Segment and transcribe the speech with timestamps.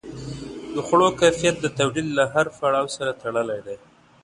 [0.73, 3.77] د خوړو کیفیت د تولید له هر پړاو سره تړلی دی.